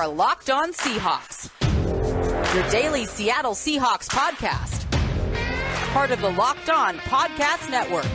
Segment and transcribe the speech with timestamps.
[0.00, 1.50] are Locked On Seahawks,
[2.54, 4.90] your daily Seattle Seahawks podcast.
[5.92, 8.06] Part of the Locked On Podcast Network.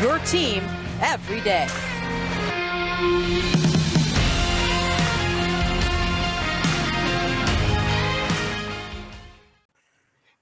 [0.00, 0.62] Your team
[1.02, 1.66] every day.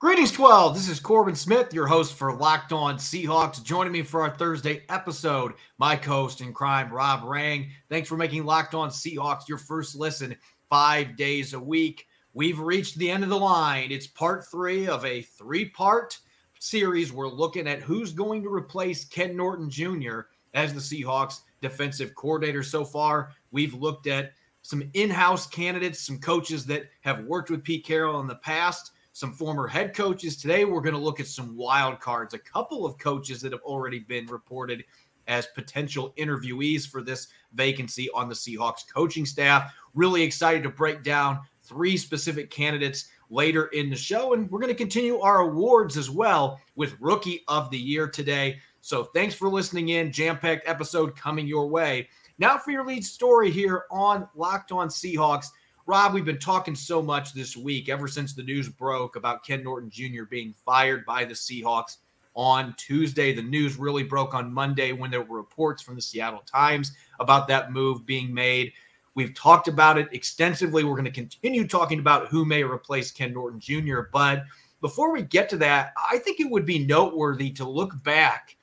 [0.04, 0.74] Greetings, 12.
[0.74, 3.62] This is Corbin Smith, your host for Locked On Seahawks.
[3.62, 7.70] Joining me for our Thursday episode, my co-host in crime, Rob Rang.
[7.88, 10.36] Thanks for making Locked On Seahawks your first listen
[10.68, 12.06] five days a week.
[12.34, 13.90] We've reached the end of the line.
[13.90, 16.18] It's part three of a three-part
[16.58, 17.10] series.
[17.10, 20.20] We're looking at who's going to replace Ken Norton Jr.
[20.52, 22.62] as the Seahawks defensive coordinator.
[22.62, 27.86] So far, we've looked at some in-house candidates, some coaches that have worked with Pete
[27.86, 30.36] Carroll in the past some former head coaches.
[30.36, 33.62] Today, we're going to look at some wild cards, a couple of coaches that have
[33.62, 34.84] already been reported
[35.28, 39.72] as potential interviewees for this vacancy on the Seahawks coaching staff.
[39.94, 44.34] Really excited to break down three specific candidates later in the show.
[44.34, 48.58] And we're going to continue our awards as well with Rookie of the Year today.
[48.80, 50.10] So thanks for listening in.
[50.10, 52.08] Jam packed episode coming your way.
[52.38, 55.46] Now for your lead story here on Locked On Seahawks.
[55.86, 59.62] Rob, we've been talking so much this week, ever since the news broke about Ken
[59.62, 60.24] Norton Jr.
[60.24, 61.98] being fired by the Seahawks
[62.34, 63.34] on Tuesday.
[63.34, 67.48] The news really broke on Monday when there were reports from the Seattle Times about
[67.48, 68.72] that move being made.
[69.14, 70.84] We've talked about it extensively.
[70.84, 74.04] We're going to continue talking about who may replace Ken Norton Jr.
[74.10, 74.44] But
[74.80, 78.56] before we get to that, I think it would be noteworthy to look back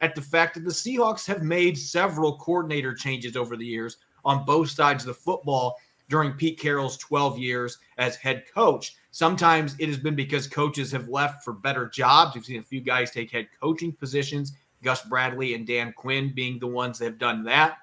[0.00, 4.44] at the fact that the Seahawks have made several coordinator changes over the years on
[4.44, 5.76] both sides of the football
[6.08, 8.94] during Pete Carroll's 12 years as head coach.
[9.10, 12.34] Sometimes it has been because coaches have left for better jobs.
[12.34, 16.58] We've seen a few guys take head coaching positions, Gus Bradley and Dan Quinn being
[16.58, 17.78] the ones that have done that.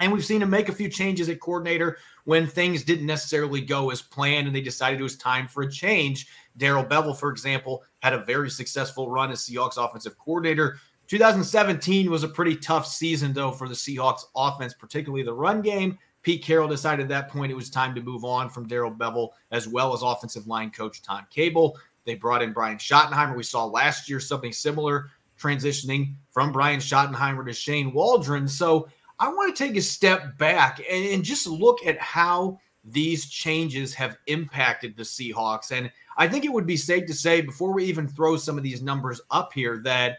[0.00, 3.90] And we've seen him make a few changes at coordinator when things didn't necessarily go
[3.90, 6.28] as planned and they decided it was time for a change.
[6.56, 10.78] Darrell Bevell, for example, had a very successful run as Seahawks offensive coordinator.
[11.08, 15.98] 2017 was a pretty tough season, though, for the Seahawks offense, particularly the run game.
[16.22, 19.30] Pete Carroll decided at that point it was time to move on from Darrell Bevell
[19.50, 21.76] as well as offensive line coach Tom Cable.
[22.04, 23.36] They brought in Brian Schottenheimer.
[23.36, 28.48] We saw last year something similar transitioning from Brian Schottenheimer to Shane Waldron.
[28.48, 33.28] So I want to take a step back and, and just look at how these
[33.28, 35.72] changes have impacted the Seahawks.
[35.72, 38.64] And I think it would be safe to say, before we even throw some of
[38.64, 40.18] these numbers up here, that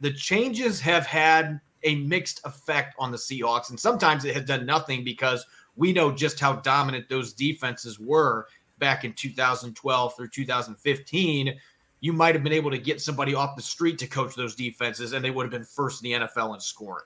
[0.00, 3.70] the changes have had a mixed effect on the Seahawks.
[3.70, 8.46] And sometimes it has done nothing because we know just how dominant those defenses were
[8.78, 11.54] back in 2012 through 2015.
[12.00, 15.12] You might have been able to get somebody off the street to coach those defenses,
[15.12, 17.04] and they would have been first in the NFL in scoring.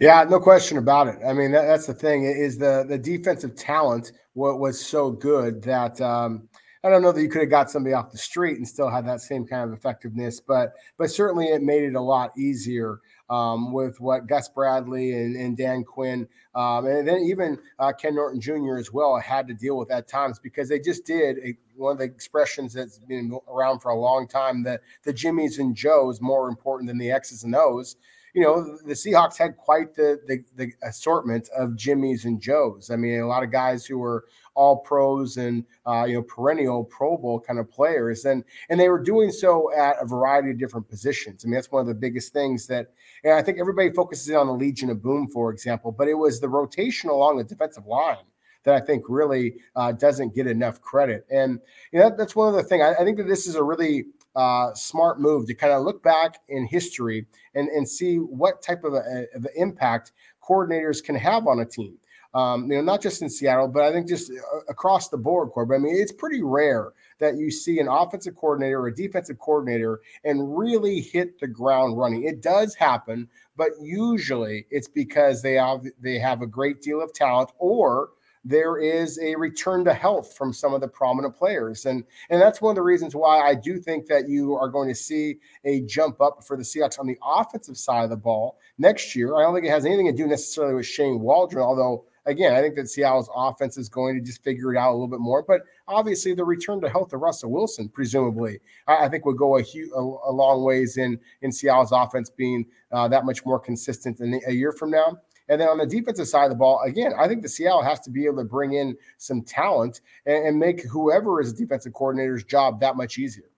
[0.00, 1.18] Yeah, no question about it.
[1.26, 5.62] I mean, that, that's the thing is the the defensive talent what was so good
[5.62, 6.48] that um,
[6.82, 9.06] I don't know that you could have got somebody off the street and still had
[9.06, 13.72] that same kind of effectiveness, but but certainly it made it a lot easier um,
[13.72, 18.40] with what Gus Bradley and, and Dan Quinn, um, and then even uh, Ken Norton
[18.40, 18.76] Jr.
[18.76, 21.98] as well had to deal with at times because they just did a, one of
[21.98, 26.48] the expressions that's been around for a long time that the Jimmys and Joes more
[26.48, 27.96] important than the X's and O's
[28.34, 32.90] you know, the Seahawks had quite the, the, the assortment of Jimmys and Joes.
[32.90, 34.24] I mean, a lot of guys who were
[34.60, 38.90] all pros and uh, you know perennial Pro Bowl kind of players, and and they
[38.90, 41.44] were doing so at a variety of different positions.
[41.44, 42.88] I mean, that's one of the biggest things that,
[43.24, 46.40] and I think everybody focuses on the Legion of Boom, for example, but it was
[46.40, 48.26] the rotation along the defensive line
[48.64, 51.24] that I think really uh, doesn't get enough credit.
[51.30, 51.58] And
[51.90, 52.82] you know, that, that's one of the things.
[52.82, 54.04] I, I, think that this is a really
[54.36, 58.84] uh, smart move to kind of look back in history and, and see what type
[58.84, 60.12] of, a, of an impact
[60.46, 61.96] coordinators can have on a team
[62.34, 65.50] um, you know, not just in Seattle, but I think just uh, across the board,
[65.50, 65.76] Corbin.
[65.76, 70.00] I mean, it's pretty rare that you see an offensive coordinator or a defensive coordinator
[70.24, 72.24] and really hit the ground running.
[72.24, 77.12] It does happen, but usually it's because they have they have a great deal of
[77.12, 78.10] talent or
[78.44, 81.84] there is a return to health from some of the prominent players.
[81.84, 84.88] And, and that's one of the reasons why I do think that you are going
[84.88, 88.58] to see a jump up for the Seahawks on the offensive side of the ball
[88.78, 89.36] next year.
[89.36, 92.60] I don't think it has anything to do necessarily with Shane Waldron, although again, I
[92.60, 95.42] think that Seattle's offense is going to just figure it out a little bit more.
[95.42, 99.58] But obviously, the return to health of Russell Wilson, presumably, I, I think would go
[99.58, 104.20] a, a, a, long ways in in Seattle's offense being uh, that much more consistent
[104.20, 105.18] in a year from now.
[105.50, 107.98] And then on the defensive side of the ball, again, I think the Seattle has
[108.00, 112.44] to be able to bring in some talent and, and make whoever is defensive coordinator's
[112.44, 113.50] job that much easier.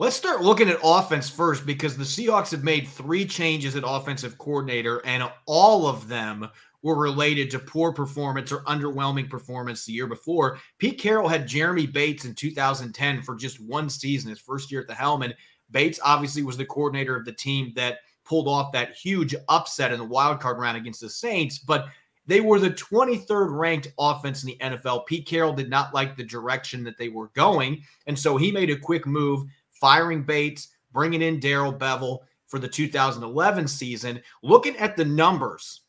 [0.00, 4.38] Let's start looking at offense first because the Seahawks have made three changes at offensive
[4.38, 6.48] coordinator, and all of them
[6.82, 10.58] were related to poor performance or underwhelming performance the year before.
[10.78, 14.86] Pete Carroll had Jeremy Bates in 2010 for just one season, his first year at
[14.86, 15.22] the helm.
[15.22, 15.34] And
[15.70, 19.98] Bates obviously was the coordinator of the team that pulled off that huge upset in
[19.98, 21.58] the wild card round against the Saints.
[21.58, 21.86] But
[22.26, 25.06] they were the 23rd ranked offense in the NFL.
[25.06, 27.82] Pete Carroll did not like the direction that they were going.
[28.06, 32.68] And so he made a quick move, firing Bates, bringing in Darrell Bevell for the
[32.68, 34.20] 2011 season.
[34.42, 35.80] Looking at the numbers,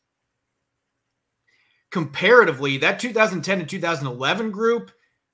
[1.90, 4.90] comparatively, that 2010 to 2011 group,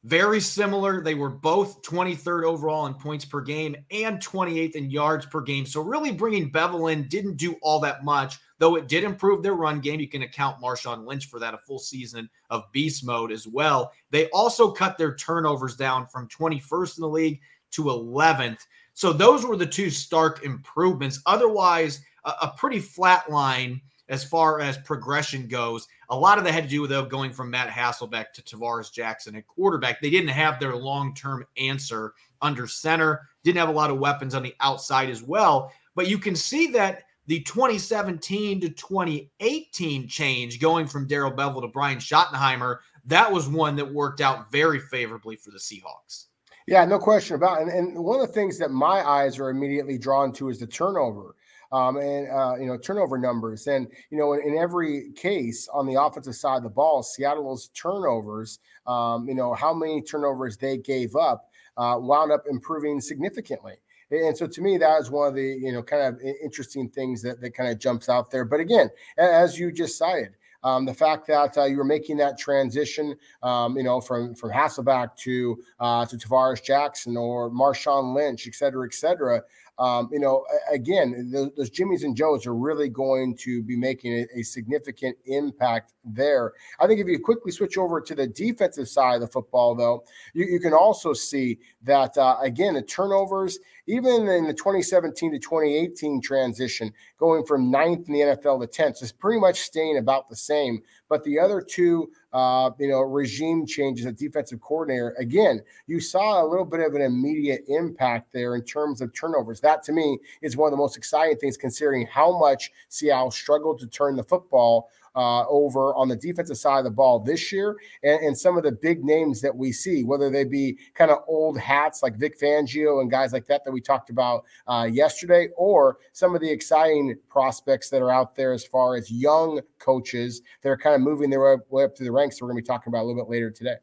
[0.07, 1.03] very similar.
[1.03, 5.67] They were both 23rd overall in points per game and 28th in yards per game.
[5.67, 9.55] So, really bringing Bevell in didn't do all that much, though it did improve their
[9.55, 9.99] run game.
[9.99, 13.91] You can account Marshawn Lynch for that, a full season of beast mode as well.
[14.11, 17.41] They also cut their turnovers down from 21st in the league
[17.73, 18.61] to 11th.
[18.95, 21.21] So, those were the two stark improvements.
[21.27, 25.89] Otherwise, a, a pretty flat line as far as progression goes.
[26.11, 29.37] A lot of that had to do with going from Matt Hasselbeck to Tarvaris Jackson
[29.37, 30.01] at quarterback.
[30.01, 33.29] They didn't have their long-term answer under center.
[33.43, 35.73] Didn't have a lot of weapons on the outside as well.
[35.95, 41.69] But you can see that the 2017 to 2018 change going from Darrell Bevell to
[41.69, 46.27] Brian Schottenheimer, that was one that worked out very favorably for the Seahawks.
[46.67, 47.69] Yeah, no question about it.
[47.69, 50.67] And, and one of the things that my eyes are immediately drawn to is the
[50.67, 51.35] turnover
[51.77, 53.67] um, and uh, you know turnover numbers.
[53.67, 57.69] And you know, in, in, every case on the offensive side of the ball, Seattle's
[57.69, 63.75] turnovers, um, you know, how many turnovers they gave up, uh, wound up improving significantly.
[64.11, 67.21] And so to me, that is one of the you know kind of interesting things
[67.23, 68.45] that that kind of jumps out there.
[68.45, 70.33] But again, as you just cited.
[70.65, 73.15] Um, the fact that uh, you were making that transition,
[73.45, 78.55] um, you know, from from Hasselbeck to uh, to Tarvaris Jackson or Marshawn Lynch, et
[78.55, 79.43] cetera, et cetera,
[79.79, 84.13] um, you know, again, those, those, Jimmys and Joes are really going to be making
[84.15, 86.55] a, a, significant impact there.
[86.81, 90.05] I think if you quickly switch over to the defensive side of the football, though,
[90.33, 95.39] you, you can also see that, uh, again, the turnovers, even in the 2017 to
[95.39, 100.29] 2018 transition, going from ninth in the NFL to 10th, is pretty much staying about
[100.29, 100.83] the same.
[101.09, 105.15] But the other two uh, you know, regime changes at defensive coordinator.
[105.19, 109.59] Again, you saw a little bit of an immediate impact there in terms of turnovers.
[109.63, 113.79] That to me is one of the most exciting things, considering how much Seattle struggled
[113.79, 117.77] to turn the football uh, over on the defensive side of the ball this year,
[118.03, 121.19] and, and, some of the big names that we see, whether they be kind of
[121.27, 125.49] old hats like Vic Fangio and guys like that that we talked about uh, yesterday,
[125.57, 130.43] or some of the exciting prospects that are out there as far as young coaches
[130.61, 132.41] that are kind of moving their way up through the ranks.
[132.41, 133.77] We're going to be talking about a little bit later today.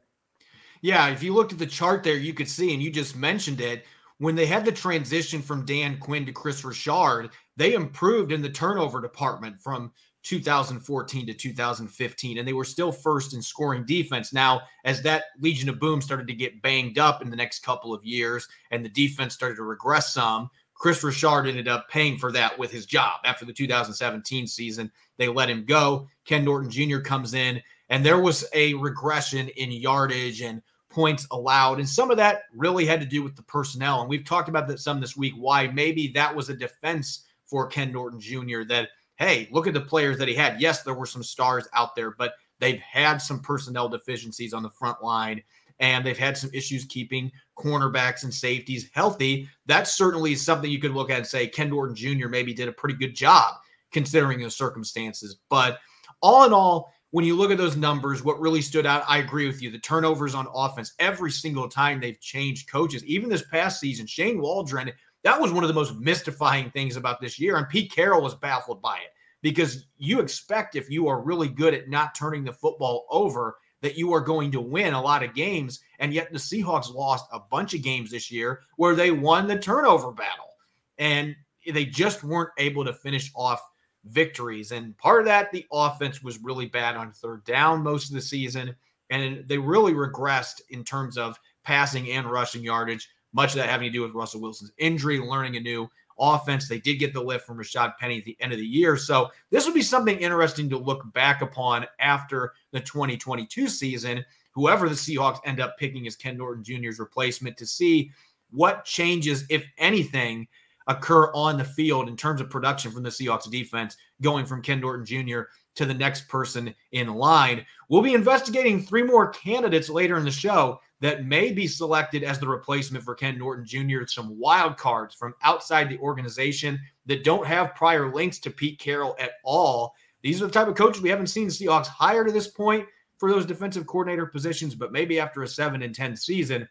[0.81, 3.59] Yeah, if you looked at the chart there, you could see, and you just mentioned
[3.59, 3.85] it
[4.19, 8.49] when they had the transition from Dan Quinn to Kris Richard, they improved in the
[8.49, 9.91] turnover department from
[10.23, 14.33] 2014 to 2015, and they were still first in scoring defense.
[14.33, 17.93] Now, as that Legion of Boom started to get banged up in the next couple
[17.93, 22.31] of years, and the defense started to regress some, Kris Richard ended up paying for
[22.31, 23.19] that with his job.
[23.25, 26.07] After the 2017 season, they let him go.
[26.25, 26.99] Ken Norton Jr.
[26.99, 31.79] comes in, and there was a regression in yardage and points allowed.
[31.79, 34.01] And some of that really had to do with the personnel.
[34.01, 37.67] And we've talked about that some this week, why maybe that was a defense for
[37.67, 38.63] Ken Norton Jr.
[38.69, 40.59] that– hey, look at the players that he had.
[40.59, 44.69] Yes, there were some stars out there, but they've had some personnel deficiencies on the
[44.69, 45.41] front line
[45.79, 49.49] and they've had some issues keeping cornerbacks and safeties healthy.
[49.65, 52.27] That certainly is something you could look at and say Ken Norton Jr.
[52.27, 53.55] maybe did a pretty good job
[53.91, 55.37] considering the circumstances.
[55.49, 55.79] But
[56.21, 59.45] all in all, when you look at those numbers, what really stood out, I agree
[59.45, 59.69] with you.
[59.69, 64.41] The turnovers on offense, every single time they've changed coaches, even this past season, Shane
[64.41, 64.91] Waldron
[65.23, 67.57] that was one of the most mystifying things about this year.
[67.57, 71.73] And Pete Carroll was baffled by it because you expect if you are really good
[71.73, 75.33] at not turning the football over, that you are going to win a lot of
[75.33, 75.81] games.
[75.99, 79.59] And yet the Seahawks lost a bunch of games this year where they won the
[79.59, 80.49] turnover battle.
[80.97, 81.35] And
[81.71, 83.61] they just weren't able to finish off
[84.05, 84.71] victories.
[84.71, 88.21] And part of that, the offense was really bad on third down most of the
[88.21, 88.75] season.
[89.09, 93.09] And they really regressed in terms of passing and rushing yardage.
[93.33, 96.67] Much of that having to do with Russell Wilson's injury, learning a new offense.
[96.67, 98.97] They did get the lift from Rashaad Penny at the end of the year.
[98.97, 104.23] So this would be something interesting to look back upon after the 2022 season.
[104.51, 108.11] Whoever the Seahawks end up picking as Ken Norton Jr.'s replacement to see
[108.51, 110.47] what changes, if anything,
[110.87, 114.79] occur on the field in terms of production from the Seahawks defense, going from Ken
[114.79, 115.41] Norton Jr.
[115.75, 117.65] to the next person in line.
[117.89, 122.39] We'll be investigating three more candidates later in the show that may be selected as
[122.39, 124.05] the replacement for Ken Norton Jr.
[124.07, 129.13] Some wild cards from outside the organization that don't have prior links to Pete Carroll
[129.19, 129.93] at all.
[130.21, 133.29] these are the type of coaches we haven't seen Seahawks hire to this point for
[133.29, 136.65] those defensive coordinator positions, but maybe after a seven and 10 season,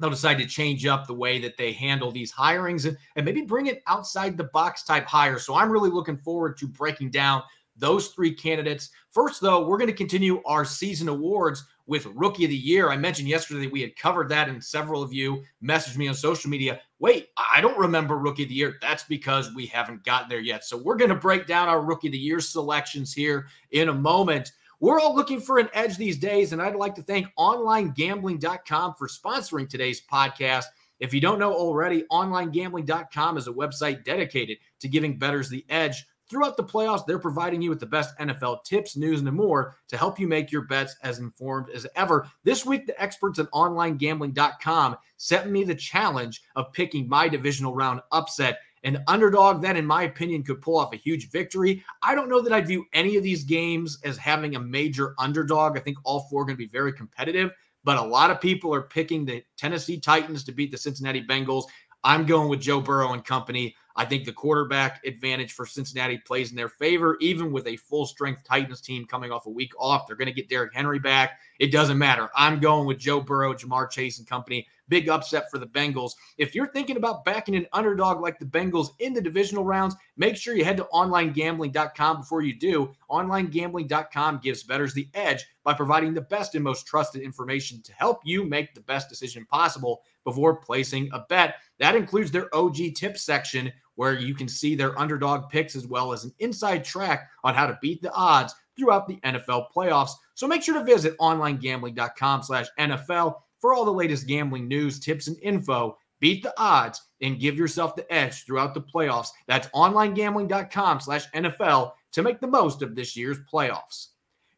[0.00, 3.42] they'll decide to change up the way that they handle these hirings and, and maybe
[3.42, 5.38] bring it outside the box type hire.
[5.38, 7.42] So I'm really looking forward to breaking down
[7.76, 8.88] those three candidates.
[9.10, 12.90] First, though, we're going to continue our season awards with Rookie of the Year.
[12.90, 16.50] I mentioned yesterday we had covered that, and several of you messaged me on social
[16.50, 16.80] media.
[16.98, 18.78] Wait, I don't remember Rookie of the Year.
[18.80, 20.64] That's because we haven't gotten there yet.
[20.64, 23.94] So we're going to break down our Rookie of the Year selections here in a
[23.94, 24.52] moment.
[24.80, 29.08] We're all looking for an edge these days, and I'd like to thank OnlineGambling.com for
[29.08, 30.64] sponsoring today's podcast.
[30.98, 36.04] If you don't know already, OnlineGambling.com is a website dedicated to giving bettors the edge
[36.32, 39.98] Throughout the playoffs, they're providing you with the best NFL tips, news, and more to
[39.98, 42.26] help you make your bets as informed as ever.
[42.42, 48.00] This week, the experts at onlinegambling.com set me the challenge of picking my divisional round
[48.12, 48.60] upset.
[48.82, 51.84] An underdog that, in my opinion, could pull off a huge victory.
[52.02, 55.76] I don't know that I view any of these games as having a major underdog.
[55.76, 57.50] I think all four are going to be very competitive,
[57.84, 61.64] but a lot of people are picking the Tennessee Titans to beat the Cincinnati Bengals.
[62.04, 63.76] I'm going with Joe Burrow and company.
[63.96, 68.06] I think the quarterback advantage for Cincinnati plays in their favor, even with a full
[68.06, 70.06] strength Titans team coming off a week off.
[70.06, 71.38] They're going to get Derrick Henry back.
[71.58, 72.30] It doesn't matter.
[72.34, 74.66] I'm going with Joe Burrow, Ja'Marr Chase, and company.
[74.88, 76.12] Big upset for the Bengals.
[76.38, 80.36] If you're thinking about backing an underdog like the Bengals in the divisional rounds, make
[80.36, 82.92] sure you head to onlinegambling.com before you do.
[83.10, 88.20] Onlinegambling.com gives bettors the edge by providing the best and most trusted information to help
[88.24, 91.56] you make the best decision possible before placing a bet.
[91.78, 96.12] That includes their OG tip section where you can see their underdog picks as well
[96.12, 100.12] as an inside track on how to beat the odds throughout the NFL playoffs.
[100.34, 105.28] So make sure to visit onlinegambling.com slash NFL for all the latest gambling news, tips,
[105.28, 105.96] and info.
[106.18, 109.28] Beat the odds and give yourself the edge throughout the playoffs.
[109.46, 114.08] That's onlinegambling.com slash NFL to make the most of this year's playoffs.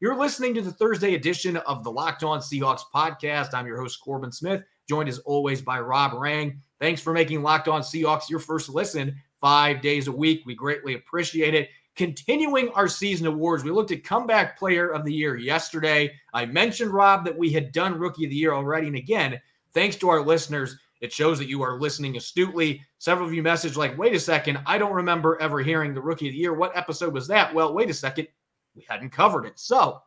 [0.00, 3.54] You're listening to the Thursday edition of the Locked On Seahawks podcast.
[3.54, 6.60] I'm your host, Corbin Smith, joined as always by Rob Rang.
[6.80, 10.42] Thanks for making Locked On Seahawks your first listen five days a week.
[10.46, 11.68] We greatly appreciate it.
[11.96, 16.12] Continuing our season awards, we looked at comeback player of the year yesterday.
[16.32, 18.88] I mentioned, Rob, that we had done rookie of the year already.
[18.88, 19.40] And again,
[19.72, 22.82] thanks to our listeners, it shows that you are listening astutely.
[22.98, 26.28] Several of you messaged, like, wait a second, I don't remember ever hearing the rookie
[26.28, 26.54] of the year.
[26.54, 27.54] What episode was that?
[27.54, 28.26] Well, wait a second,
[28.74, 29.58] we hadn't covered it.
[29.58, 30.00] So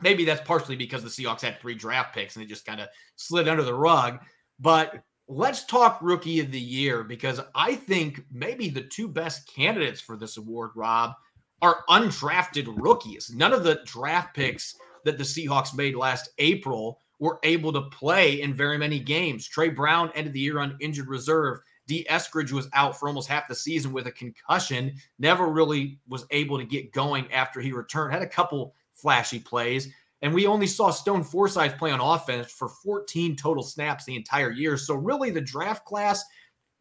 [0.00, 2.88] maybe that's partially because the Seahawks had three draft picks and they just kind of
[3.16, 4.20] slid under the rug.
[4.60, 10.00] But let's talk rookie of the year because I think maybe the two best candidates
[10.00, 11.14] for this award, Rob,
[11.62, 13.32] are undrafted rookies.
[13.34, 18.42] None of the draft picks that the Seahawks made last April were able to play
[18.42, 19.48] in very many games.
[19.48, 21.58] Tre Brown ended the year on injured reserve.
[21.86, 26.26] Dee Eskridge was out for almost half the season with a concussion, never really was
[26.30, 28.12] able to get going after he returned.
[28.12, 29.88] Had a couple flashy plays.
[30.22, 34.50] And we only saw Stone Forsythe play on offense for 14 total snaps the entire
[34.50, 34.76] year.
[34.76, 36.24] So, really, the draft class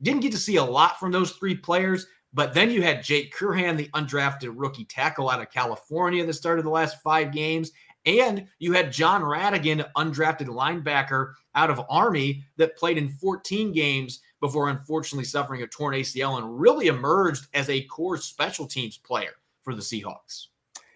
[0.01, 2.07] didn't get to see a lot from those three players.
[2.33, 6.65] But then you had Jake Curhan, the undrafted rookie tackle out of California that started
[6.65, 7.71] the last five games.
[8.05, 14.19] And you had Jon Rhattigan, undrafted linebacker out of Army that played in 14 games
[14.41, 19.31] before unfortunately suffering a torn ACL and really emerged as a core special teams player
[19.63, 20.47] for the Seahawks.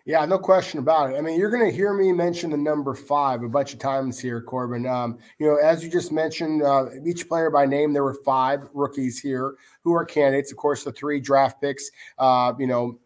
[0.06, 1.18] Yeah, no question about it.
[1.18, 4.20] I mean, you're going to hear me mention the number five a bunch of times
[4.20, 4.88] here, Corbin.
[4.88, 8.68] Um, you know, as you just mentioned, uh, each player by name, there were five
[8.74, 10.52] rookies here who are candidates.
[10.52, 11.92] Of course, the three draft picks.
[12.18, 12.98] Uh, you know,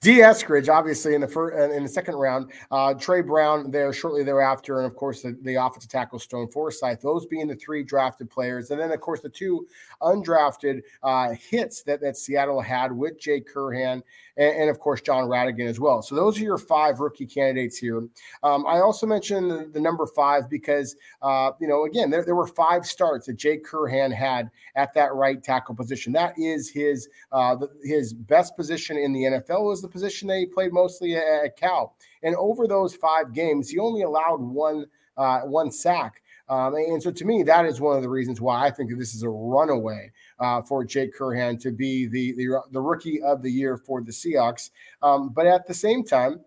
[0.00, 4.22] Dee Eskridge, obviously in the first in the second round, uh, Tre Brown there shortly
[4.22, 7.00] thereafter, and of course the, the offensive tackle Stone Forsythe.
[7.00, 9.66] Those being the three drafted players, and then of course the two
[10.02, 14.02] undrafted uh, hits that that Seattle had with Jake Curhan
[14.36, 16.02] and, and, of course Jon Rhattigan as well.
[16.02, 18.06] So those are your five rookie candidates here.
[18.42, 22.34] Um, I also mentioned the, the number five because uh, you know again there, there
[22.34, 26.12] were five starts that Jake Curhan had at that right tackle position.
[26.12, 30.46] That is his uh, his best position in the NFL was the position that he
[30.46, 31.96] played mostly at, Cal.
[32.22, 36.22] And over those five games, he only allowed one uh, one sack.
[36.48, 38.96] Um, and so to me, that is one of the reasons why I think that
[38.96, 43.42] this is a runaway uh, for Jake Curhan to be the, the, the rookie of
[43.42, 44.70] the year for the Seahawks.
[45.02, 46.40] Um, but at the same time,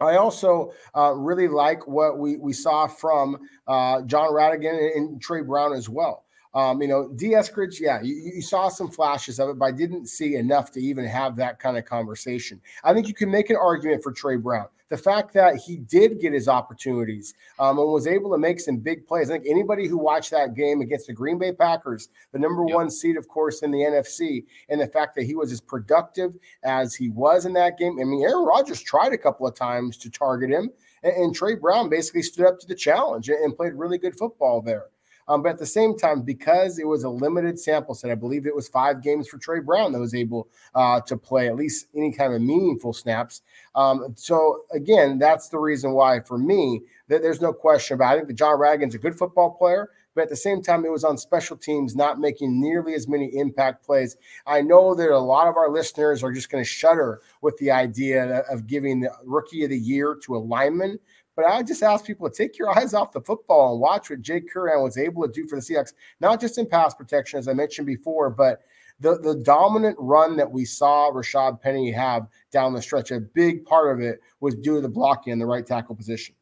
[0.00, 3.38] I also uh, really like what we, we saw from
[3.68, 6.24] uh, Jon Rhattigan and, and Tre Brown as well.
[6.52, 9.70] Um, you know, Dee Eskridge, yeah, you, you, saw some flashes of it, but I
[9.70, 12.60] didn't see enough to even have that kind of conversation.
[12.82, 14.66] I think you can make an argument for Tre Brown.
[14.88, 18.78] The fact that he did get his opportunities um, and was able to make some
[18.78, 19.30] big plays.
[19.30, 22.74] I think anybody who watched that game against the Green Bay Packers, the number yep.
[22.74, 26.36] one seed, of course, in the NFC, and the fact that he was as productive
[26.64, 27.98] as he was in that game.
[28.00, 30.72] I mean, Aaron Rodgers tried a couple of times to target him,
[31.04, 34.18] and, and Tre Brown basically stood up to the challenge and, and played really good
[34.18, 34.86] football there.
[35.30, 38.46] Um, but at the same time, because it was a limited sample set, I believe
[38.46, 41.86] it was five games for Tre Brown that was able uh, to play at least
[41.96, 43.42] any kind of meaningful snaps.
[43.76, 48.10] Um, so again, that's the reason why for me that there's no question about.
[48.10, 48.12] It.
[48.12, 49.90] I think that Jon Rhattigan's a good football player.
[50.14, 53.26] But at the same time, it was on special teams, not making nearly as many
[53.36, 54.16] impact plays.
[54.44, 57.70] I know that a lot of our listeners are just going to shudder with the
[57.70, 60.98] idea of giving the rookie of the year to a lineman.
[61.40, 64.20] But I just ask people to take your eyes off the football and watch what
[64.20, 67.48] Jake Curhan was able to do for the Seahawks, not just in pass protection, as
[67.48, 68.60] I mentioned before, but
[69.00, 73.64] the, the dominant run that we saw Rashaad Penny have down the stretch, a big
[73.64, 76.34] part of it was due to the blocking in the right tackle position.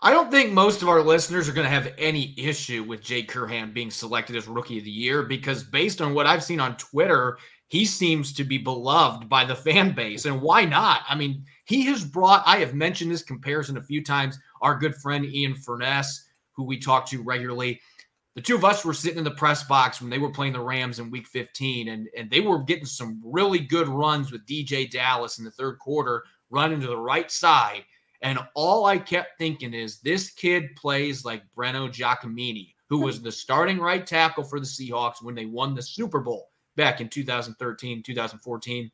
[0.00, 3.32] I don't think most of our listeners are going to have any issue with Jake
[3.32, 6.76] Curhan being selected as Rookie of the Year because, based on what I've seen on
[6.76, 7.36] Twitter,
[7.70, 10.24] he seems to be beloved by the fan base.
[10.24, 11.02] And why not?
[11.08, 14.36] I mean, he has brought, I have mentioned this comparison a few times.
[14.60, 17.80] Our good friend Ian Furness, who we talk to regularly,
[18.34, 20.60] the two of us were sitting in the press box when they were playing the
[20.60, 24.90] Rams in week 15, and, and they were getting some really good runs with DeeJay
[24.90, 27.84] Dallas in the third quarter, running to the right side.
[28.20, 33.30] And all I kept thinking is this kid plays like Breno Giacomini, who was the
[33.30, 36.49] starting right tackle for the Seahawks when they won the Super Bowl
[36.80, 38.90] back in 2013, 2014.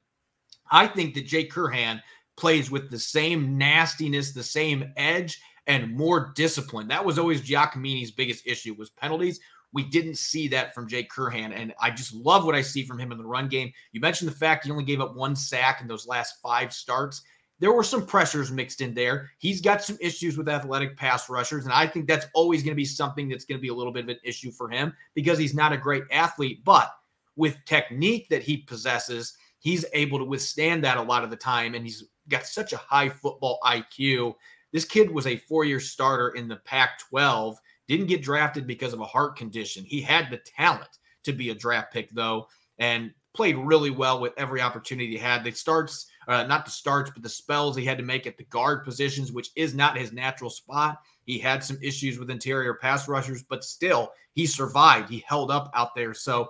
[0.73, 2.02] I think that Jake Curhan
[2.37, 6.88] plays with the same nastiness, the same edge, and more discipline.
[6.88, 9.38] That was always Giacomini's biggest issue was penalties.
[9.73, 12.99] We didn't see that from Jake Curhan, and I just love what I see from
[12.99, 13.73] him in the run game.
[13.93, 17.23] You mentioned the fact he only gave up one sack in those last five starts.
[17.61, 19.31] There were some pressures mixed in there.
[19.38, 22.76] He's got some issues with athletic pass rushers, and I think that's always going to
[22.76, 25.38] be something that's going to be a little bit of an issue for him because
[25.38, 26.64] he's not a great athlete.
[26.64, 26.90] But
[27.37, 31.75] with technique that he possesses, he's able to withstand that a lot of the time,
[31.75, 34.34] and he's got such a high football IQ.
[34.73, 37.58] This kid was a four year starter in the Pac 12,
[37.89, 39.84] didn't get drafted because of a heart condition.
[39.84, 44.32] He had the talent to be a draft pick, though, and played really well with
[44.37, 45.45] every opportunity he had.
[45.45, 48.45] The starts, uh, not the starts, but the spells he had to make at the
[48.45, 51.02] guard positions, which is not his natural spot.
[51.25, 55.10] He had some issues with interior pass rushers, but still, he survived.
[55.10, 56.15] He held up out there.
[56.15, 56.49] So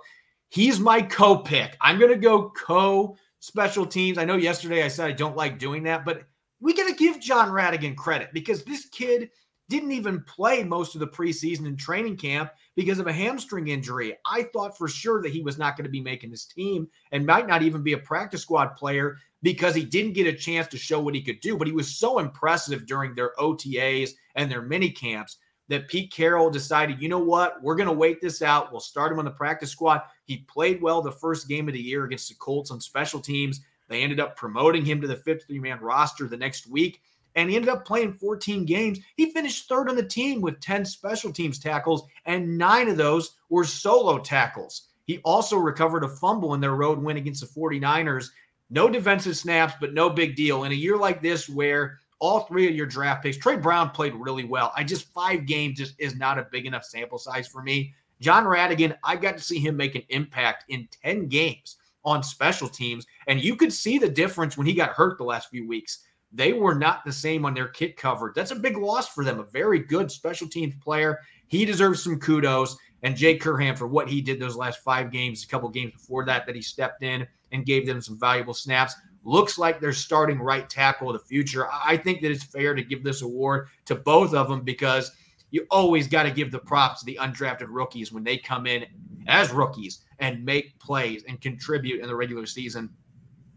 [0.49, 1.77] he's my co pick.
[1.81, 4.17] I'm going to go co special teams.
[4.17, 6.23] I know yesterday I said I don't like doing that, but
[6.59, 9.29] we got to give Jon Rhattigan credit because this kid
[9.69, 14.15] didn't even play most of the preseason and training camp because of a hamstring injury.
[14.25, 17.25] I thought for sure that he was not going to be making this team and
[17.25, 20.77] might not even be a practice squad player because he didn't get a chance to
[20.77, 21.57] show what he could do.
[21.57, 25.37] But he was so impressive during their OTAs and their mini camps
[25.69, 28.71] that Pete Carroll decided, you know what, we're going to wait this out.
[28.71, 30.01] We'll start him on the practice squad.
[30.25, 33.61] He played well the first game of the year against the Colts on special teams.
[33.87, 37.01] They ended up promoting him to the 53 man roster the next week,
[37.35, 38.99] and he ended up playing 14 games.
[39.15, 43.35] He finished third on the team with 10 special teams tackles, and nine of those
[43.49, 44.89] were solo tackles.
[45.05, 48.29] He also recovered a fumble in their road win against the 49ers.
[48.69, 50.65] No defensive snaps, but no big deal.
[50.65, 53.37] In a year like this, where all three of your draft picks.
[53.37, 54.71] Tre Brown played really well.
[54.75, 57.93] I just five games just is not a big enough sample size for me.
[58.19, 62.67] Jon Rhattigan, I got to see him make an impact in 10 games on special
[62.67, 63.05] teams.
[63.27, 65.99] And you could see the difference when he got hurt the last few weeks.
[66.31, 68.33] They were not the same on their kit cover.
[68.35, 69.39] That's a big loss for them.
[69.39, 71.19] A very good special teams player.
[71.47, 72.77] He deserves some kudos.
[73.03, 76.25] And Jake Curhan for what he did those last five games, a couple games before
[76.25, 78.95] that, that he stepped in and gave them some valuable snaps
[79.27, 81.67] looks like they're starting right tackle of the future.
[81.69, 85.11] I think that it's fair to give this award to both of them because
[85.51, 88.85] you always got to give the props to the undrafted rookies when they come in
[89.27, 92.89] as rookies and make plays and contribute in the regular season.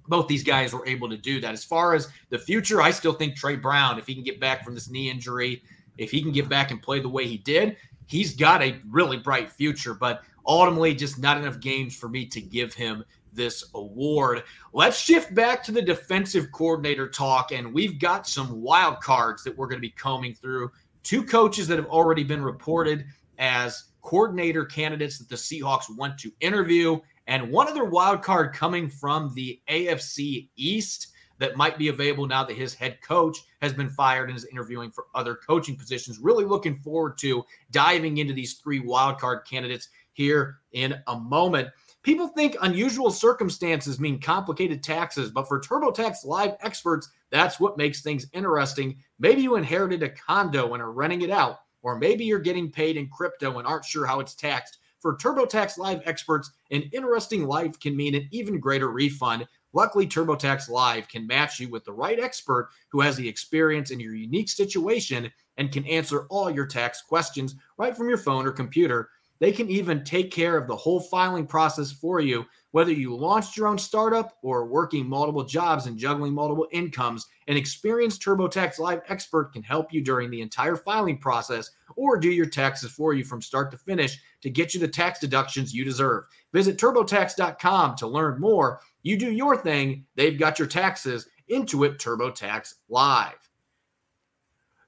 [0.09, 1.53] Both these guys were able to do that.
[1.53, 4.65] As far as the future, I still think Tre Brown, if he can get back
[4.65, 5.63] from this knee injury,
[5.99, 9.19] if he can get back and play the way he did, he's got a really
[9.19, 9.95] bright future.
[9.95, 14.43] But ultimately, just not enough games for me to give him this award.
[14.73, 19.57] Let's shift back to the defensive coordinator talk, and we've got some wild cards that
[19.57, 20.71] we're going to be combing through.
[21.03, 23.05] Two coaches that have already been reported
[23.39, 28.89] as coordinator candidates that the Seahawks want to interview, and one other wild card coming
[28.89, 31.09] from the AFC East
[31.41, 34.91] that might be available now that his head coach has been fired and is interviewing
[34.91, 36.19] for other coaching positions.
[36.19, 41.69] Really looking forward to diving into these three wild card candidates here in a moment.
[42.03, 48.01] People think unusual circumstances mean complicated taxes, but for TurboTax Live experts, that's what makes
[48.01, 48.97] things interesting.
[49.19, 52.97] Maybe you inherited a condo and are renting it out, or maybe you're getting paid
[52.97, 54.79] in crypto and aren't sure how it's taxed.
[55.01, 59.47] For TurboTax Live experts, an interesting life can mean an even greater refund.
[59.75, 64.01] Luckily, TurboTax Live can match you with the right expert who has the experience in
[64.01, 68.53] your unique situation and can answer all your tax questions right from your phone or
[68.53, 69.11] computer.
[69.41, 73.57] They can even take care of the whole filing process for you, whether you launched
[73.57, 77.27] your own startup or working multiple jobs and juggling multiple incomes.
[77.49, 82.31] An experienced TurboTax Live expert can help you during the entire filing process or do
[82.31, 85.85] your taxes for you from start to finish to get you the tax deductions you
[85.85, 86.25] deserve.
[86.53, 88.81] Visit turbotax.com to learn more.
[89.03, 91.27] You do your thing, they've got your taxes.
[91.51, 93.50] Intuit TurboTax Live.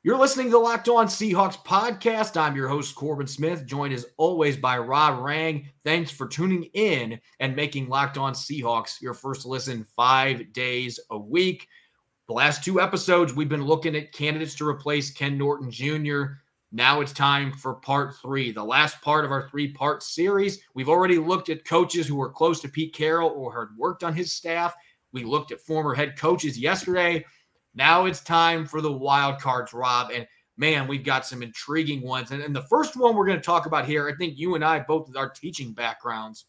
[0.05, 2.37] You're listening to the Locked On Seahawks podcast.
[2.37, 5.69] I'm your host, Corbin Smith, joined as always by Rob Rang.
[5.85, 11.17] Thanks for tuning in and making Locked On Seahawks your first listen five days a
[11.17, 11.69] week.
[12.27, 16.23] The last two episodes, we've been looking at candidates to replace Ken Norton Jr.
[16.73, 20.65] Now it's time for part three, the last part of our three part series.
[20.75, 24.15] We've already looked at coaches who were close to Pete Carroll or had worked on
[24.15, 24.75] his staff.
[25.13, 27.25] We looked at former head coaches yesterday.
[27.75, 30.11] Now it's time for the wild cards, Rob.
[30.13, 32.31] And man, we've got some intriguing ones.
[32.31, 34.65] And, and the first one we're going to talk about here, I think you and
[34.65, 36.47] I both with our teaching backgrounds,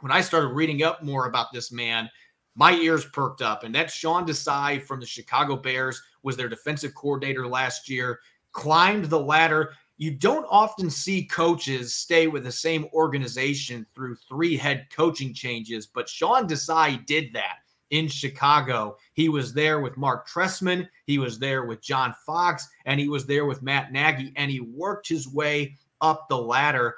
[0.00, 2.08] when I started reading up more about this man,
[2.54, 3.64] my ears perked up.
[3.64, 8.20] And that's Sean Desai from the Chicago Bears, was their defensive coordinator last year,
[8.52, 9.74] climbed the ladder.
[9.98, 15.86] You don't often see coaches stay with the same organization through three head coaching changes,
[15.86, 17.58] but Sean Desai did that
[17.90, 18.96] in Chicago.
[19.14, 23.26] He was there with Marc Trestman, he was there with John Fox, and he was
[23.26, 26.96] there with Matt Nagy, and he worked his way up the ladder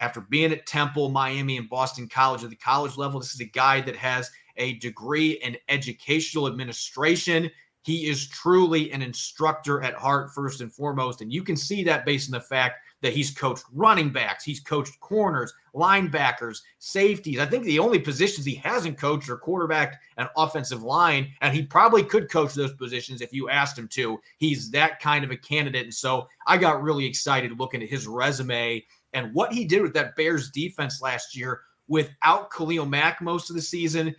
[0.00, 3.20] after being at Temple, Miami, and Boston College at the college level.
[3.20, 7.50] This is a guy that has a degree in educational administration.
[7.82, 11.20] He is truly an instructor at heart, first and foremost.
[11.20, 14.60] And you can see that based on the fact that he's coached running backs, he's
[14.60, 17.38] coached corners, linebackers, safeties.
[17.38, 21.62] I think the only positions he hasn't coached are quarterback and offensive line, and he
[21.62, 24.18] probably could coach those positions if you asked him to.
[24.38, 25.84] He's that kind of a candidate.
[25.84, 29.94] And so I got really excited looking at his resume and what he did with
[29.94, 34.14] that Bears defense last year without Khalil Mack most of the season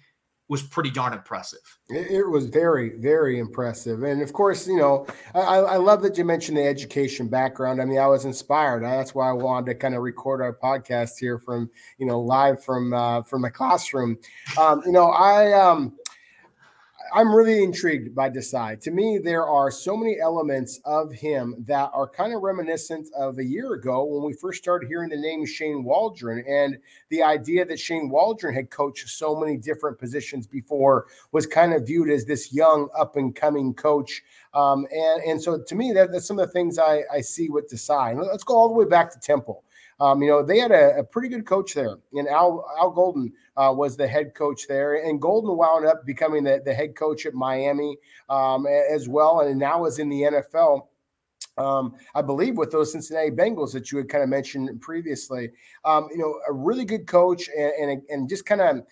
[0.50, 1.60] was pretty darn impressive.
[1.90, 4.02] It, was very, very impressive.
[4.02, 7.80] And of course, you know, I, I, love that you mentioned the education background.
[7.80, 8.84] I mean, I was inspired.
[8.84, 12.64] That's why I wanted to kind of record our podcast here from, you know, live
[12.64, 14.18] from uh, from my classroom.
[14.60, 15.96] Um, you know, I um,
[17.14, 18.80] I'm really intrigued by Desai.
[18.82, 23.38] To me, there are so many elements of him that are kind of reminiscent of
[23.38, 26.78] a year ago when we first started hearing the name Shane Waldron and
[27.10, 31.88] the idea that Shane Waldron had coached so many different positions before was kind of
[31.88, 34.22] viewed as this young up and coming coach.
[34.54, 37.50] Um, and, and so to me, that, that's some of the things I, I see
[37.50, 38.20] with Desai.
[38.20, 39.64] Let's go all the way back to Temple.
[40.00, 43.34] Um, you know, they had a, a, pretty good coach there, and Al Al Golden
[43.58, 47.26] uh, was the head coach there, and Golden wound up becoming the, the head coach
[47.26, 47.98] at Miami
[48.30, 50.88] um, as well, and now is in the NFL.
[51.58, 55.52] Um, I believe with those Cincinnati Bengals that you had kind of mentioned previously.
[55.84, 58.84] Um, you know, a really good coach and and, and just kind of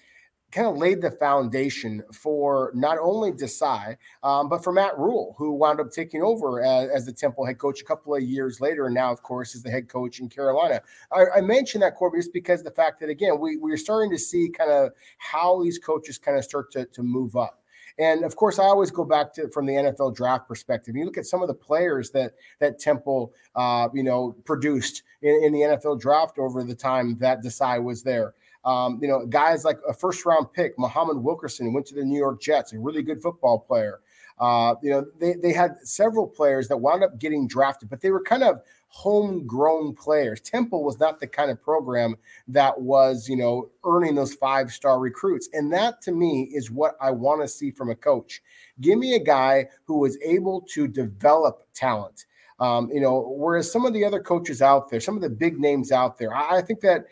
[0.52, 5.52] kind of laid the foundation for not only Desai, um, but for Matt Rhule, who
[5.52, 8.86] wound up taking over as, as, the Temple head coach a couple of years later,
[8.86, 10.82] and now, of course, is the head coach in Carolina.
[11.12, 14.18] I, I mentioned that, Corby, just because the fact that, again, we, we're starting to
[14.18, 17.62] see kind of how these coaches kind of start to, to move up.
[18.00, 20.96] And of course, I always go back to from the NFL draft perspective.
[20.96, 25.42] You look at some of the players that that Temple, uh, you know, produced in,
[25.44, 28.36] in, the NFL draft over the time that Desai was there.
[28.68, 32.20] Um, you know, guys like a first round pick, Muhammad Wilkerson, went to the New
[32.20, 34.02] York Jets, a really good football player.
[34.40, 38.12] Uh, you know, they, they had several players that wound up getting drafted, but they
[38.12, 40.42] were kind of homegrown players.
[40.42, 42.16] Temple was not the kind of program
[42.50, 45.50] that was, you know, earning those five star recruits.
[45.54, 48.42] And that to me is what I want to see from a coach.
[48.82, 52.26] Give me a guy who was able to develop talent.
[52.60, 55.60] Um, you know, whereas some of the other coaches out there, some of the big
[55.60, 57.06] names out there, I, I think that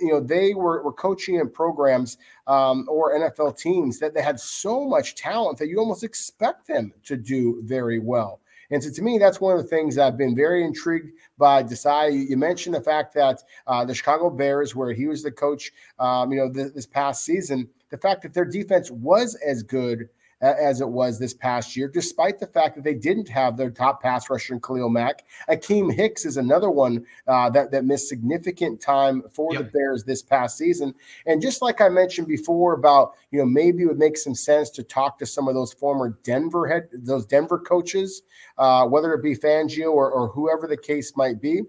[0.00, 4.40] you know they were, were coaching in programs um, or NFL teams that they had
[4.40, 8.40] so much talent that you almost expect them to do very well.
[8.70, 12.28] And so to me, that's one of the things I've been very intrigued by Desai.
[12.28, 16.32] You mentioned the fact that uh, the Chicago Bears, where he was the coach, um,
[16.32, 20.10] you know, this, this past season, the fact that their defense was as good
[20.40, 24.02] as it was this past year, despite the fact that they didn't have their top
[24.02, 25.24] pass rusher in Khalil Mack.
[25.48, 29.62] Akiem Hicks is another one uh, that, that missed significant time for yep.
[29.62, 30.94] the Bears this past season.
[31.26, 34.70] And just like I mentioned before about, you know, maybe it would make some sense
[34.70, 38.22] to talk to some of those former Denver head, those Denver coaches,
[38.58, 41.62] uh, whether it be Fangio or, or whoever the case might be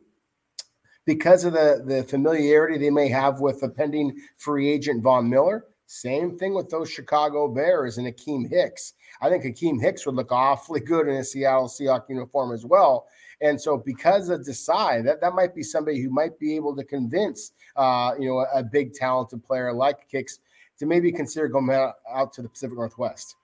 [1.05, 5.65] because of the, the familiarity they may have with the pending free agent Von Miller.
[5.91, 8.93] Same thing with those Chicago Bears and Akiem Hicks.
[9.21, 13.07] I think Akiem Hicks would look awfully good in a Seattle Seahawk uniform as well.
[13.41, 16.83] And so, because of Desai, that, that might be somebody who might be able to
[16.83, 20.41] convince, uh, you know, a, a, big talented player like Hicks
[20.77, 23.35] to maybe consider going out, out to the Pacific Northwest.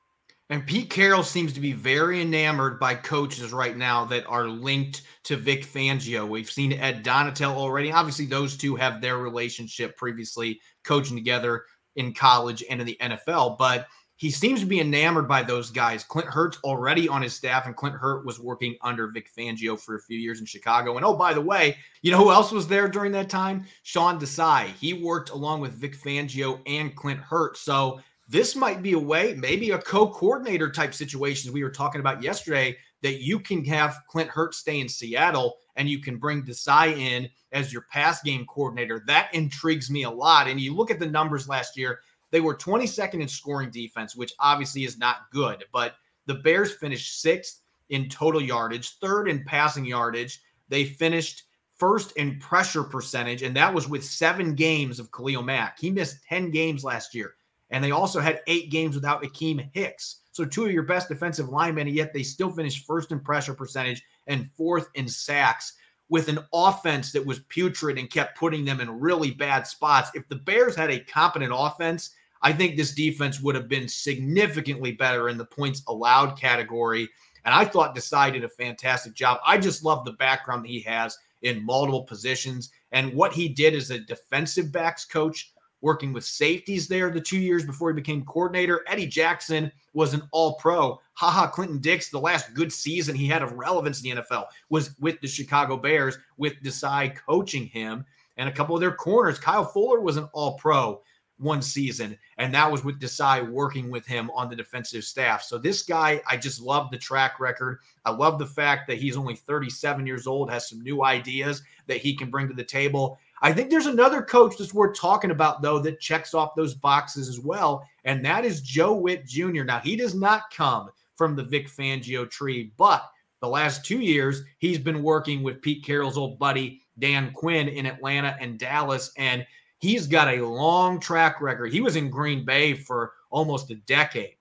[0.52, 5.02] And Pete Carroll seems to be very enamored by coaches right now that are linked
[5.24, 6.28] to Vic Fangio.
[6.28, 7.92] We've seen Ed Donatell already.
[7.92, 11.64] Obviously, those two have their relationship previously coaching together
[11.96, 16.04] in college and in the NFL, but he seems to be enamored by those guys.
[16.04, 19.96] Clint Hurtt's already on his staff, and Clint Hurtt was working under Vic Fangio for
[19.96, 20.96] a few years in Chicago.
[20.96, 23.66] And oh, by the way, you know who else was there during that time?
[23.84, 24.68] Sean Desai.
[24.68, 27.58] He worked along with Vic Fangio and Clint Hurtt.
[27.58, 32.24] So this might be a way, maybe a co-coordinator type situations we were talking about
[32.24, 36.98] yesterday, that you can have Clint Hurtt stay in Seattle and you can bring Desai
[36.98, 39.04] in as your pass game coordinator.
[39.08, 40.48] That intrigues me a lot.
[40.48, 42.00] And you look at the numbers last year,
[42.32, 47.22] they were 22nd in scoring defense, which obviously is not good, but the Bears finished
[47.22, 50.42] sixth in total yardage, third in passing yardage.
[50.70, 51.44] They finished
[51.76, 55.80] first in pressure percentage, and that was with seven games of Khalil Mack.
[55.80, 57.36] He missed 10 games last year.
[57.70, 60.22] And they also had eight games without Akiem Hicks.
[60.36, 63.54] So two of your best defensive linemen, and yet they still finished first in pressure
[63.54, 65.78] percentage and fourth in sacks
[66.10, 70.12] with an offense that was putrid and kept putting them in really bad spots.
[70.14, 72.10] If the Bears had a competent offense,
[72.42, 77.08] I think this defense would have been significantly better in the points allowed category.
[77.46, 79.40] And I thought Desai did a fantastic job.
[79.46, 83.90] I just love the background he has in multiple positions and what he did as
[83.90, 88.84] a defensive backs coach working with safeties there the two years before he became coordinator.
[88.88, 91.00] Eddie Jackson was an all pro.
[91.14, 94.96] Ha Ha Clinton-Dix, the last good season he had of relevance in the NFL was
[95.00, 98.06] with the Chicago Bears, with Desai coaching him.
[98.38, 99.40] And a couple of their corners.
[99.40, 101.02] Kyle Fuller was an all pro
[101.38, 105.44] one season, and that was with Desai working with him on the defensive staff.
[105.44, 107.80] So this guy, I just love the track record.
[108.06, 111.98] I love the fact that he's only 37 years old, has some new ideas that
[111.98, 113.20] he can bring to the table.
[113.46, 117.30] I think there's another coach that's worth talking about, though, that checks off those boxes
[117.30, 119.62] as well, and that is Joe Whitt Jr.
[119.64, 123.08] Now, he does not come from the Vic Fangio tree, but
[123.42, 127.86] the last two years, he's been working with Pete Carroll's old buddy, Dan Quinn, in
[127.86, 129.46] Atlanta and Dallas, and
[129.78, 131.72] he's got a long track record.
[131.72, 134.38] He was in Green Bay for almost a decade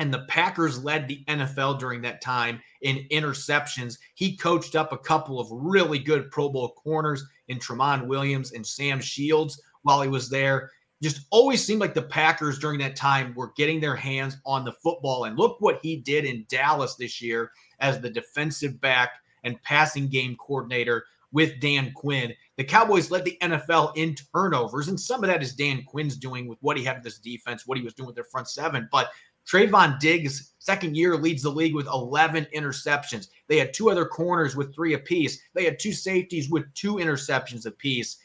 [0.00, 3.98] and the Packers led the NFL during that time in interceptions.
[4.14, 8.66] He coached up a couple of really good Pro Bowl corners in Tramon Williams and
[8.66, 10.70] Sam Shields while he was there.
[11.02, 14.72] Just always seemed like the Packers during that time were getting their hands on the
[14.72, 15.24] football.
[15.24, 19.12] And look what he did in Dallas this year as the defensive back
[19.44, 22.34] and passing game coordinator with Dan Quinn.
[22.56, 26.46] The Cowboys led the NFL in turnovers, and some of that is Dan Quinn's doing
[26.46, 28.88] with what he had in this defense, what he was doing with their front seven.
[28.92, 29.10] But
[29.50, 33.28] Trevon Diggs, second year, leads the league with 11 interceptions.
[33.48, 35.40] They had two other corners with three apiece.
[35.54, 38.18] They had two safeties with two interceptions apiece.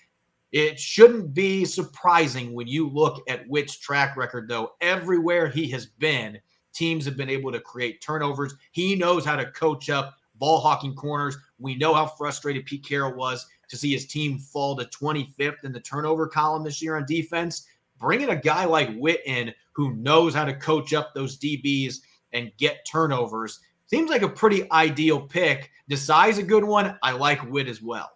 [0.51, 4.73] It shouldn't be surprising when you look at Whitt's track record, though.
[4.81, 6.39] Everywhere he has been,
[6.73, 8.53] teams have been able to create turnovers.
[8.71, 11.37] He knows how to coach up ball hawking corners.
[11.57, 15.71] We know how frustrated Pete Carroll was to see his team fall to 25th in
[15.71, 17.65] the turnover column this year on defense
[17.99, 21.97] bringing a guy like Whitt in who knows how to coach up those DBs
[22.33, 25.71] and get turnovers seems like a pretty ideal pick.
[25.89, 26.97] Desai's a good one.
[27.03, 28.11] I like Whitt as well.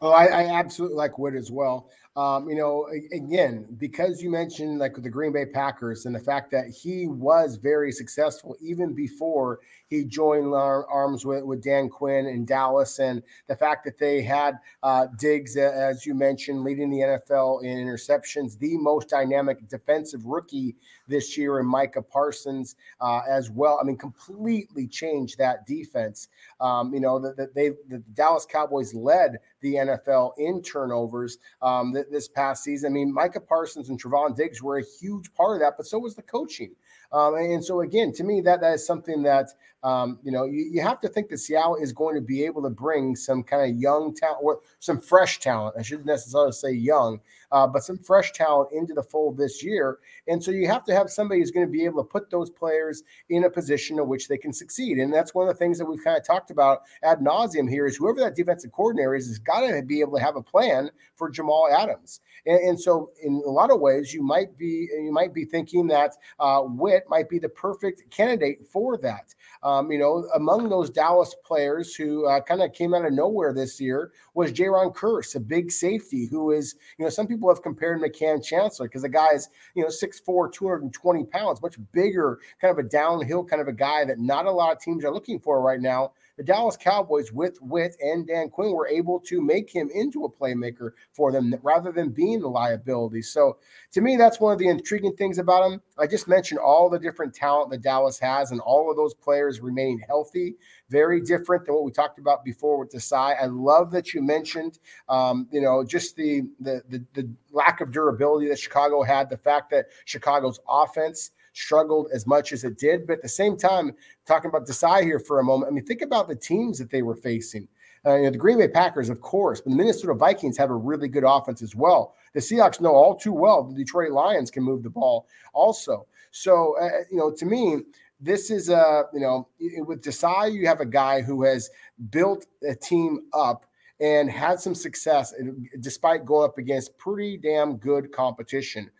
[0.00, 1.88] Oh, I, I absolutely like Whitt as well.
[2.16, 6.50] Um, you know, again, because you mentioned like the Green Bay Packers and the fact
[6.52, 12.44] that he was very successful even before he joined arms with, with Dan Quinn in
[12.44, 17.62] Dallas, and the fact that they had uh, Diggs, as you mentioned, leading the NFL
[17.62, 20.74] in interceptions, the most dynamic defensive rookie
[21.06, 23.78] this year, and Micah Parsons uh, as well.
[23.80, 26.28] I mean, completely changed that defense.
[26.60, 31.92] Um, you know, that the, they the Dallas Cowboys led the NFL in turnovers um,
[31.92, 32.92] this past season.
[32.92, 35.98] I mean, Micah Parsons and Trevon Diggs were a huge part of that, but so
[35.98, 36.72] was the coaching.
[37.12, 39.48] Um, and so again, to me, that that is something that
[39.82, 42.62] um, you know you, you, have to think that Seattle is going to be able
[42.62, 45.76] to bring some kind of young talent or some fresh talent.
[45.78, 47.20] I shouldn't necessarily say young,
[47.52, 49.98] uh, but some fresh talent into the fold this year.
[50.26, 52.50] And so you have to have somebody who's going to be able to put those
[52.50, 54.98] players in a position in which they can succeed.
[54.98, 57.86] And that's one of the things that we've kind of talked about ad nauseum here
[57.86, 60.90] is whoever that defensive coordinator is has got to be able to have a plan
[61.14, 62.20] for Jamal Adams.
[62.46, 65.86] And, and so, in a lot of ways, you might be you might be thinking
[65.88, 69.34] that uh, Whitt might be the perfect candidate for that.
[69.62, 73.52] Um, you know, among those Dallas players who uh, kind of came out of nowhere
[73.52, 77.62] this year was Jayron Kearse, a big safety who is, you know, some people have
[77.62, 82.70] compared McCann Chancellor because the guy is, you know, 6'4, 220 pounds, much bigger, kind
[82.70, 85.40] of a downhill kind of a guy that not a lot of teams are looking
[85.40, 89.70] for right now the Dallas Cowboys with Whitt and Dan Quinn were able to make
[89.70, 93.22] him into a playmaker for them rather than being the liability.
[93.22, 93.58] So
[93.92, 95.80] to me, that's one of the intriguing things about him.
[95.98, 99.60] I just mentioned all the different talent that Dallas has and all of those players
[99.60, 100.56] remaining healthy.
[100.90, 103.42] Very different than what we talked about before with Desai.
[103.42, 107.90] I love that you mentioned, um, you know, just the, the the the lack of
[107.90, 113.06] durability that Chicago had, the fact that Chicago's offense struggled as much as it did.
[113.06, 113.92] But at the same time,
[114.26, 117.02] talking about Desai here for a moment, I mean, think about the teams that they
[117.02, 117.68] were facing.
[118.04, 120.76] Uh, you know, the Green Bay Packers, of course, but the Minnesota Vikings have a
[120.76, 122.14] really good offense as well.
[122.34, 126.06] The Seahawks know all too well the Detroit Lions can move the ball also.
[126.30, 127.78] So, uh, you know, to me,
[128.20, 129.48] this is a, uh, you know,
[129.84, 131.70] with Desai, you have a guy who has
[132.10, 133.66] built a team up
[134.00, 135.34] and had some success
[135.80, 138.90] despite going up against pretty damn good competition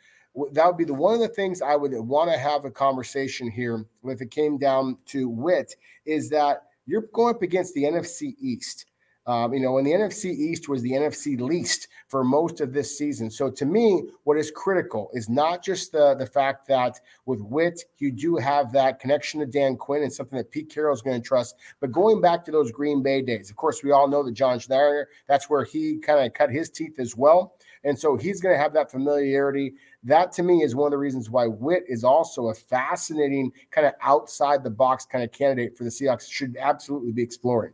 [0.53, 3.51] that would be the one of the things I would want to have a conversation
[3.51, 8.35] here if it came down to Whitt is that you're going up against the NFC
[8.38, 8.87] East.
[9.27, 12.96] Um, you know, and the NFC East was the NFC least for most of this
[12.96, 13.29] season.
[13.29, 17.83] So to me, what is critical is not just the the fact that with Whitt
[17.99, 21.20] you do have that connection to Dan Quinn and something that Pete Carroll is going
[21.20, 23.51] to trust, but going back to those Green Bay days.
[23.51, 26.70] Of course, we all know that John Schneider, that's where he kind of cut his
[26.70, 27.56] teeth as well.
[27.85, 29.75] And so he's going to have that familiarity.
[30.03, 33.87] That to me is one of the reasons why Whitt is also a fascinating kind
[33.87, 36.31] of outside the box kind of candidate for the Seahawks.
[36.31, 37.73] Should absolutely be exploring.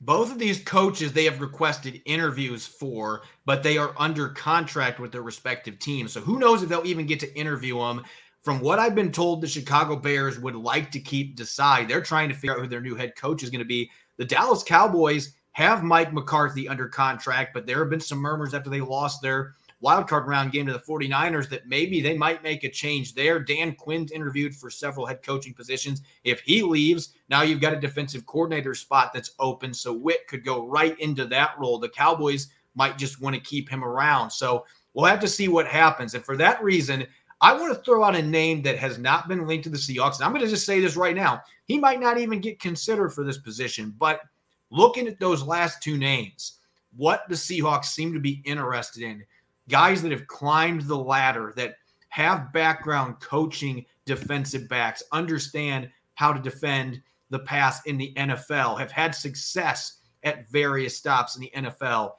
[0.00, 5.12] Both of these coaches they have requested interviews for, but they are under contract with
[5.12, 6.12] their respective teams.
[6.12, 8.02] So who knows if they'll even get to interview them.
[8.42, 11.86] From what I've been told, the Chicago Bears would like to keep Desai.
[11.86, 13.88] They're trying to figure out who their new head coach is going to be.
[14.18, 18.70] The Dallas Cowboys have Mike McCarthy under contract, but there have been some murmurs after
[18.70, 22.64] they lost their wild card round game to the 49ers that maybe they might make
[22.64, 23.40] a change there.
[23.40, 26.02] Dan Quinn's interviewed for several head coaching positions.
[26.24, 29.74] If he leaves, now you've got a defensive coordinator spot that's open.
[29.74, 31.78] So Whitt could go right into that role.
[31.78, 34.30] The Cowboys might just want to keep him around.
[34.30, 36.14] So we'll have to see what happens.
[36.14, 37.06] And for that reason,
[37.40, 40.16] I want to throw out a name that has not been linked to the Seahawks.
[40.16, 41.42] And I'm going to just say this right now.
[41.64, 44.20] He might not even get considered for this position, but
[44.72, 46.58] looking at those last two names,
[46.96, 49.24] what the Seahawks seem to be interested in
[49.68, 51.76] guys that have climbed the ladder, that
[52.08, 58.90] have background coaching defensive backs, understand how to defend the pass in the NFL, have
[58.90, 62.12] had success at various stops in the NFL.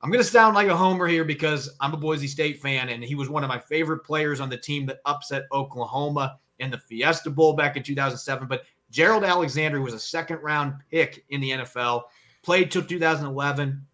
[0.00, 3.04] I'm going to sound like a homer here because I'm a Boise State fan, and
[3.04, 6.78] he was one of my favorite players on the team that upset Oklahoma in the
[6.78, 8.48] Fiesta Bowl back in 2007.
[8.48, 12.02] But Gerald Alexander was a second round pick in the NFL,
[12.42, 13.86] played till 2011,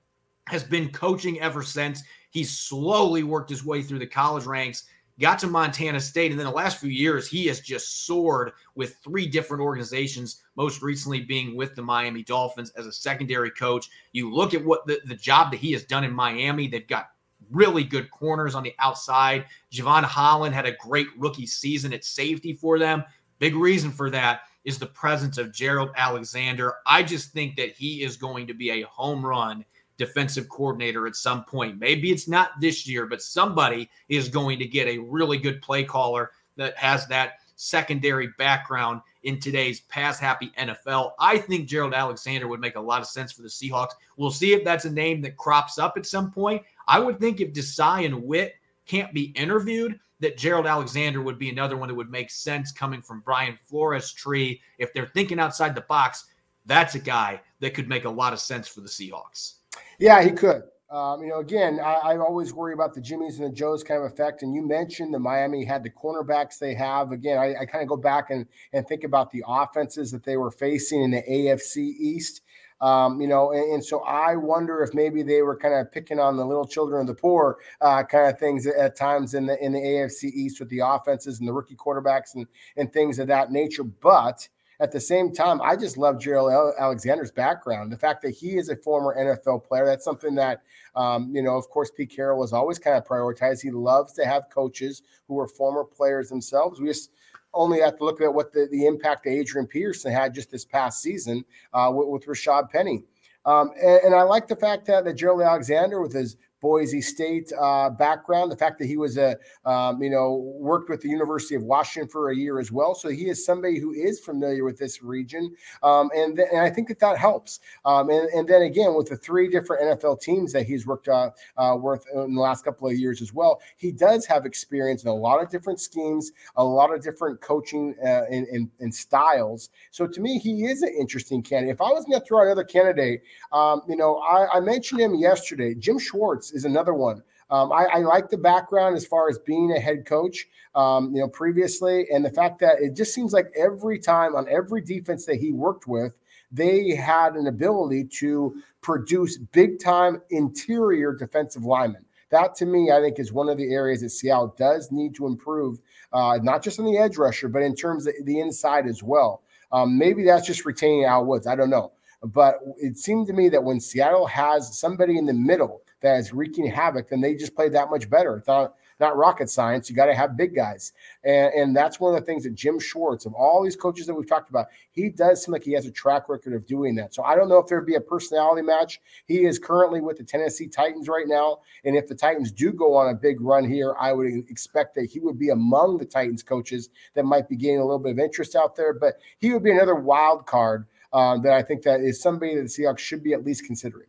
[0.48, 2.02] has been coaching ever since.
[2.30, 4.84] He's slowly worked his way through the college ranks,
[5.20, 8.96] got to Montana State, and then the last few years, he has just soared with
[8.96, 13.88] three different organizations, most recently being with the Miami Dolphins as a secondary coach.
[14.10, 17.10] You look at what the, the job that he has done in Miami, they've got
[17.52, 19.44] really good corners on the outside.
[19.72, 23.04] Jevon Holland had a great rookie season at safety for them.
[23.38, 26.74] Big reason for that is the presence of Gerald Alexander.
[26.84, 29.64] I just think that he is going to be a home run
[29.96, 31.78] defensive coordinator at some point.
[31.78, 35.84] Maybe it's not this year, but somebody is going to get a really good play
[35.84, 41.12] caller that has that secondary background in today's pass happy NFL.
[41.18, 43.92] I think Gerald Alexander would make a lot of sense for the Seahawks.
[44.18, 46.62] We'll see if that's a name that crops up at some point.
[46.86, 51.48] I would think if Desai and Whitt can't be interviewed, that Gerald Alexander would be
[51.48, 54.60] another one that would make sense coming from Brian Flores' tree.
[54.78, 56.26] If they're thinking outside the box,
[56.66, 59.54] that's a guy that could make a lot of sense for the Seahawks.
[59.98, 60.62] Yeah, he could.
[60.90, 64.02] Um, you know, again, I, I, always worry about the Jimmys and the Joes kind
[64.02, 64.42] of effect.
[64.42, 67.12] And you mentioned the Miami had the cornerbacks they have.
[67.12, 70.38] Again, I, I kind of go back and, and think about the offenses that they
[70.38, 72.40] were facing in the AFC East.
[72.80, 76.20] Um, you know, and, and, so I wonder if maybe they were kind of picking
[76.20, 79.64] on the little children of the poor uh, kind of things at times in the
[79.64, 83.26] in the AFC East with the offenses and the rookie quarterbacks and and things of
[83.26, 83.82] that nature.
[83.82, 84.48] But
[84.80, 87.90] at the same time, I just love Gerald Alexander's background.
[87.90, 90.62] The fact that he is a former NFL player, that's something that,
[90.94, 93.60] um, you know, of course, Pete Carroll has always kind of prioritized.
[93.60, 96.80] He loves to have coaches who are former players themselves.
[96.80, 97.10] We just
[97.54, 100.64] only have to look at what the, the impact that Adrian Peterson had just this
[100.64, 103.04] past season uh, with, with Rashaad Penny.
[103.44, 107.52] Um, and, and, I like the fact that, that Gerald Alexander, with his Boise State
[107.60, 108.50] uh, background.
[108.50, 112.08] The fact that he was a, um, you know, worked with the University of Washington
[112.08, 112.94] for a year as well.
[112.94, 116.70] So he is somebody who is familiar with this region, um, and, th- and I
[116.70, 117.60] think that that helps.
[117.84, 121.30] Um, and, and then again, with the three different NFL teams that he's worked uh,
[121.56, 125.08] uh, with in the last couple of years as well, he does have experience in
[125.08, 129.70] a lot of different schemes, a lot of different coaching uh, and, and, and, styles.
[129.90, 131.74] So to me, he is an interesting candidate.
[131.74, 135.00] If I was going to throw out another candidate, um, you know, I, I mentioned
[135.00, 137.22] him yesterday, Jim Schwartz is another one.
[137.50, 141.20] Um, I, I, like the background as far as being a head coach, um, you
[141.22, 145.24] know, previously, and the fact that it just seems like every time on every defense
[145.24, 146.18] that he worked with,
[146.52, 152.04] they had an ability to produce big time interior defensive linemen.
[152.30, 155.26] That to me, I think, is one of the areas that Seattle does need to
[155.26, 155.80] improve,
[156.12, 159.42] uh, not just on the edge rusher, but in terms of the inside as well.
[159.72, 161.46] Um, maybe that's just retaining Al Woods.
[161.46, 161.92] I don't know.
[162.22, 166.32] But it seemed to me that when Seattle has somebody in the middle that is
[166.32, 168.36] wreaking havoc, then they just play that much better.
[168.36, 169.88] It's not not rocket science.
[169.88, 170.92] You got to have big guys,
[171.22, 174.14] and, and that's one of the things that Jim Schwartz, of all these coaches that
[174.14, 177.14] we've talked about, he does seem like he has a track record of doing that.
[177.14, 179.00] So I don't know if there'd be a personality match.
[179.26, 182.96] He is currently with the Tennessee Titans right now, and if the Titans do go
[182.96, 186.42] on a big run here, I would expect that he would be among the Titans
[186.42, 188.92] coaches that might be gaining a little bit of interest out there.
[188.92, 190.86] But he would be another wild card.
[191.10, 194.07] Uh, that I think that is somebody that the Seahawks should be at least considering.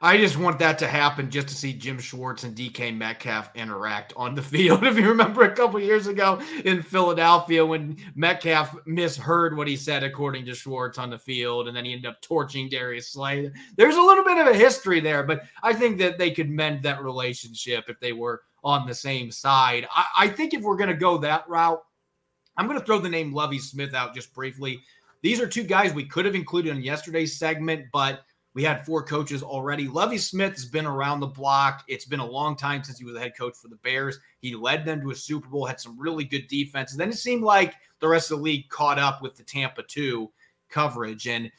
[0.00, 4.12] I just want that to happen just to see Jim Schwartz and DK Metcalf interact
[4.16, 4.84] on the field.
[4.84, 10.04] If you remember a couple years ago in Philadelphia when Metcalf misheard what he said,
[10.04, 13.50] according to Schwartz on the field, and then he ended up torching Darius Slay.
[13.76, 16.84] There's a little bit of a history there, but I think that they could mend
[16.84, 19.86] that relationship if they were on the same side.
[19.94, 21.82] I, I think if we're going to go that route,
[22.56, 24.80] I'm going to throw the name Lovie Smith out just briefly.
[25.22, 28.22] These are two guys we could have included in yesterday's segment, but
[28.58, 29.86] we had four coaches already.
[29.86, 31.84] Lovie Smith has been around the block.
[31.86, 34.18] It's been a long time since he was a head coach for the Bears.
[34.40, 36.90] He led them to a Super Bowl, had some really good defense.
[36.90, 39.84] And then it seemed like the rest of the league caught up with the Tampa
[39.84, 40.28] 2
[40.70, 41.52] coverage and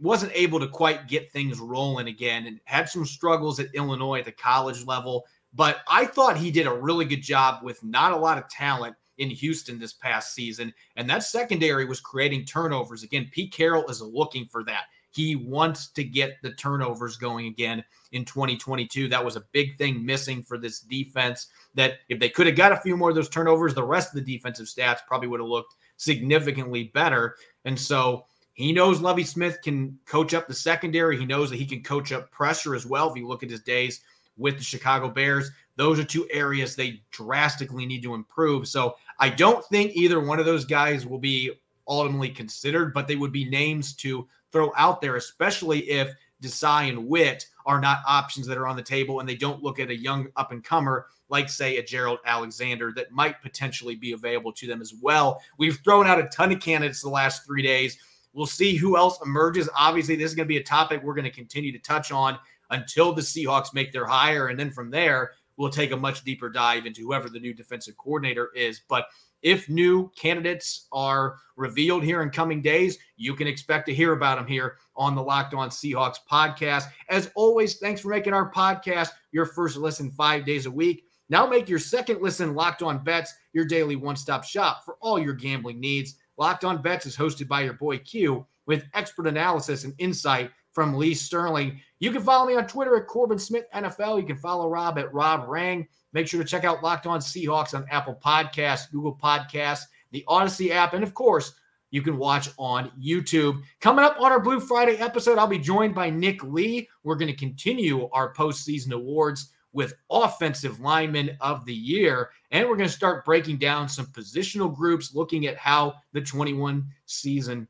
[0.00, 4.24] wasn't able to quite get things rolling again and had some struggles at Illinois at
[4.24, 5.26] the college level.
[5.52, 8.96] But I thought he did a really good job with not a lot of talent
[9.18, 10.72] in Houston this past season.
[10.96, 13.02] And that secondary was creating turnovers.
[13.02, 14.84] Again, Pete Carroll is looking for that.
[15.16, 19.08] He wants to get the turnovers going again in 2022.
[19.08, 21.46] That was a big thing missing for this defense.
[21.74, 24.22] That if they could have got a few more of those turnovers, the rest of
[24.22, 27.36] the defensive stats probably would have looked significantly better.
[27.64, 31.16] And so he knows Lovie Smith can coach up the secondary.
[31.16, 33.10] He knows that he can coach up pressure as well.
[33.10, 34.02] If you look at his days
[34.36, 38.68] with the Chicago Bears, those are two areas they drastically need to improve.
[38.68, 41.52] So I don't think either one of those guys will be
[41.88, 46.10] ultimately considered, but they would be names to throw out there, especially if
[46.42, 49.78] Desai and Whitt are not options that are on the table and they don't look
[49.78, 54.12] at a young up and comer like, say, a Gerald Alexander that might potentially be
[54.12, 55.42] available to them as well.
[55.58, 57.98] We've thrown out a ton of candidates the last three days.
[58.32, 59.68] We'll see who else emerges.
[59.76, 62.38] Obviously, this is going to be a topic we're going to continue to touch on
[62.70, 64.48] until the Seahawks make their hire.
[64.48, 67.96] And then from there, we'll take a much deeper dive into whoever the new defensive
[67.96, 68.80] coordinator is.
[68.88, 69.06] But
[69.46, 74.38] if new candidates are revealed here in coming days, you can expect to hear about
[74.38, 76.86] them here on the Locked On Seahawks podcast.
[77.08, 81.04] As always, thanks for making our podcast your first listen five days a week.
[81.28, 85.16] Now make your second listen Locked On Bets your daily one stop shop for all
[85.16, 86.16] your gambling needs.
[86.38, 90.94] Locked On Bets is hosted by your boy Q with expert analysis and insight from
[90.94, 91.80] Lee Sterling.
[92.00, 94.20] You can follow me on Twitter at Corbin Smith NFL.
[94.20, 95.86] You can follow Rob at Rob Rang.
[96.16, 100.72] Make sure to check out Locked On Seahawks on Apple Podcasts, Google Podcasts, the Odyssey
[100.72, 101.52] app, and of course,
[101.90, 103.60] you can watch on YouTube.
[103.82, 106.88] Coming up on our Blue Friday episode, I'll be joined by Nick Lee.
[107.04, 112.30] We're going to continue our postseason awards with Offensive Lineman of the Year.
[112.50, 116.82] And we're going to start breaking down some positional groups, looking at how the 21
[117.04, 117.68] season,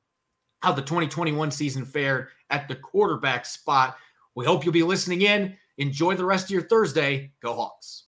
[0.63, 3.97] how the 2021 season fared at the quarterback spot.
[4.37, 5.57] We hope you'll be listening in.
[5.79, 7.33] Enjoy the rest of your Thursday.
[7.43, 8.05] Go Hawks.